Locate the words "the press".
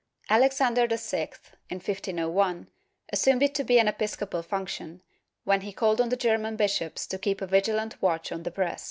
8.41-8.79